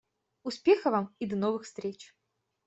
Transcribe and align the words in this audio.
Успеха 0.43 0.89
Вам, 0.91 1.15
и 1.19 1.27
до 1.27 1.35
новых 1.35 1.61
встреч. 1.65 2.15